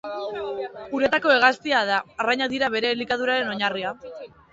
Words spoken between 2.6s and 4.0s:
bere elikaduraren oinarria.